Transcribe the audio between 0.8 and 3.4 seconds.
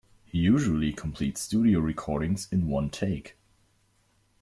completes studio recordings in one take.